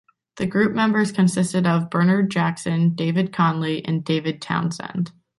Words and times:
The 0.37 0.47
groups 0.47 0.75
members 0.75 1.11
consisted 1.11 1.67
of 1.67 1.91
Bernard 1.91 2.31
Jackson, 2.31 2.95
David 2.95 3.31
Conley 3.31 3.85
and 3.85 4.03
David 4.03 4.41
Townsend. 4.41 5.11